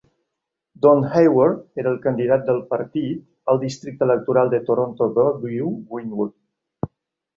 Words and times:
Don 0.85 1.03
Hayward 1.09 1.67
era 1.83 1.91
el 1.91 1.99
candidat 2.05 2.47
del 2.47 2.63
partit 2.71 3.53
al 3.53 3.61
districte 3.65 4.03
electoral 4.09 4.49
de 4.55 4.61
Toronto 4.71 5.11
Broadview-Greenwood. 5.19 6.35